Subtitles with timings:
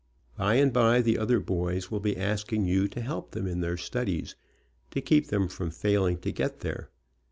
[0.35, 3.77] By and by the other boys will be asking you to help them in their
[3.77, 4.35] studies,
[4.89, 6.89] to keep them from failing to get there.